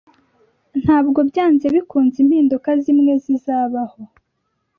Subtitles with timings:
[0.81, 3.99] Ntabwo byanze bikunze impinduka zimwe zizabaho.